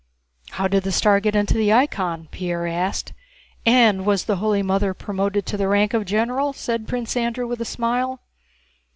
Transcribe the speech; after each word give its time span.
"How 0.53 0.67
did 0.67 0.81
the 0.81 0.91
star 0.91 1.19
get 1.19 1.35
into 1.35 1.53
the 1.53 1.71
icon?" 1.71 2.27
Pierre 2.31 2.65
asked. 2.65 3.13
"And 3.67 4.03
was 4.03 4.25
the 4.25 4.37
Holy 4.37 4.63
Mother 4.63 4.95
promoted 4.95 5.45
to 5.45 5.57
the 5.57 5.67
rank 5.67 5.93
of 5.93 6.05
general?" 6.05 6.53
said 6.53 6.87
Prince 6.87 7.15
Andrew, 7.15 7.45
with 7.45 7.61
a 7.61 7.65
smile. 7.65 8.19